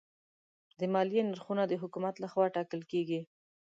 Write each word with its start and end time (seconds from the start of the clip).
د 0.79 0.81
مالیې 0.93 1.21
نرخونه 1.29 1.63
د 1.67 1.73
حکومت 1.81 2.15
لخوا 2.23 2.45
ټاکل 2.55 2.81
کېږي. 2.91 3.19